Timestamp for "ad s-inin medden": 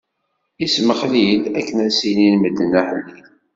1.85-2.71